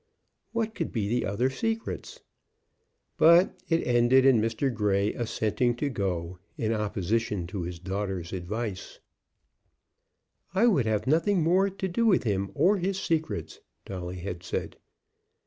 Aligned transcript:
What 0.51 0.73
could 0.73 0.91
be 0.91 1.07
the 1.07 1.27
"other 1.27 1.51
secrets?" 1.51 2.21
But 3.17 3.61
it 3.69 3.85
ended 3.85 4.25
in 4.25 4.41
Mr. 4.41 4.73
Grey 4.73 5.13
assenting 5.13 5.75
to 5.75 5.89
go, 5.89 6.39
in 6.57 6.73
opposition 6.73 7.45
to 7.45 7.61
his 7.61 7.77
daughter's 7.77 8.33
advice. 8.33 8.99
"I 10.55 10.65
would 10.65 10.87
have 10.87 11.05
nothing 11.05 11.43
more 11.43 11.69
to 11.69 11.87
do 11.87 12.07
with 12.07 12.23
him 12.23 12.49
or 12.55 12.79
his 12.79 12.99
secrets," 12.99 13.59
Dolly 13.85 14.17
had 14.21 14.41
said. 14.41 14.75